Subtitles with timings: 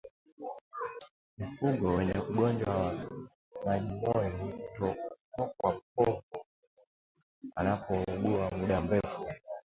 [1.37, 2.93] Mfugo wenye ugonjwa wa
[3.65, 6.45] majimoyo hutokwa povu mdomoni
[7.55, 9.25] anapougua muda mrefu